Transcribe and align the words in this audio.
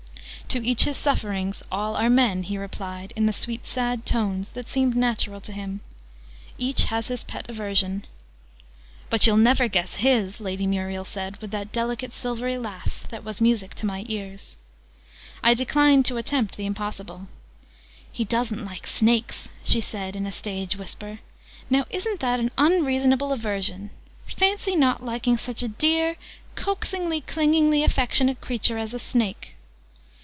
"To 0.51 0.59
each 0.61 0.83
his 0.83 0.97
sufferings, 0.97 1.63
all 1.71 1.95
are 1.95 2.09
men," 2.09 2.43
he 2.43 2.57
replied 2.57 3.13
in 3.15 3.25
the 3.25 3.31
sweet 3.31 3.65
sad 3.65 4.05
tones 4.05 4.51
that 4.51 4.67
seemed 4.67 4.97
natural 4.97 5.39
to 5.39 5.53
him: 5.53 5.79
"each 6.57 6.83
has 6.91 7.07
his 7.07 7.23
pet 7.23 7.45
aversion." 7.49 8.03
"But 9.09 9.25
you'll 9.25 9.37
never 9.37 9.69
guess 9.69 9.95
his!" 10.03 10.41
Lady 10.41 10.67
Muriel 10.67 11.05
said, 11.05 11.37
with 11.37 11.51
that 11.51 11.71
delicate 11.71 12.11
silvery 12.11 12.57
laugh 12.57 13.07
that 13.11 13.23
was 13.23 13.39
music 13.39 13.73
to 13.75 13.85
my 13.85 14.03
ears. 14.09 14.57
I 15.41 15.53
declined 15.53 16.03
to 16.07 16.17
attempt 16.17 16.57
the 16.57 16.65
impossible. 16.65 17.29
"He 18.11 18.25
doesn't 18.25 18.65
like 18.65 18.87
snakes!" 18.87 19.47
she 19.63 19.79
said, 19.79 20.17
in 20.17 20.25
a 20.25 20.33
stage 20.33 20.75
whisper. 20.75 21.19
"Now, 21.69 21.85
isn't 21.91 22.19
that 22.19 22.41
an 22.41 22.51
unreasonable 22.57 23.31
aversion? 23.31 23.89
Fancy 24.35 24.75
not 24.75 25.01
liking 25.01 25.37
such 25.37 25.63
a 25.63 25.69
dear, 25.69 26.17
coaxingly, 26.55 27.21
clingingly 27.21 27.85
affectionate 27.85 28.41
creature 28.41 28.77
as 28.77 28.93
a 28.93 28.99
snake!" 28.99 29.55